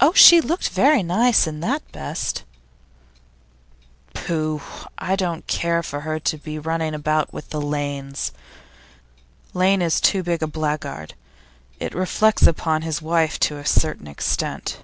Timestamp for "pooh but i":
4.14-5.14